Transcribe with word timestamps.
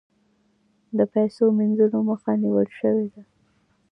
د 0.97 0.99
پیسو 1.13 1.43
مینځلو 1.57 1.99
مخه 2.09 2.31
نیول 2.43 2.69
شوې 2.79 3.05
ده؟ 3.13 3.21